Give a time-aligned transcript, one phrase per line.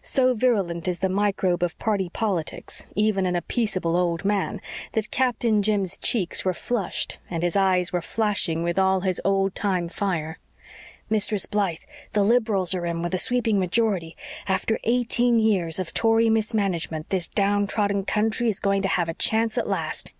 [0.00, 5.10] So virulent is the microbe of party politics, even in a peaceable old man, that
[5.10, 9.90] Captain Jim's cheeks were flushed and his eyes were flashing with all his old time
[9.90, 10.38] fire.
[11.10, 11.80] "Mistress Blythe,
[12.14, 14.16] the Liberals are in with a sweeping majority.
[14.48, 19.12] After eighteen years of Tory mismanagement this down trodden country is going to have a
[19.12, 20.10] chance at last."